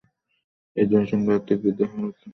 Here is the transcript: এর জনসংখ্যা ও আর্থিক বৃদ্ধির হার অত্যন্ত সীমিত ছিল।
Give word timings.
এর 0.77 0.85
জনসংখ্যা 0.91 1.31
ও 1.31 1.37
আর্থিক 1.37 1.57
বৃদ্ধির 1.61 1.87
হার 1.87 1.99
অত্যন্ত 1.99 2.13
সীমিত 2.13 2.19
ছিল। 2.19 2.29